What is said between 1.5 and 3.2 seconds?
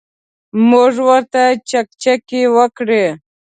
چکچکې وکړې.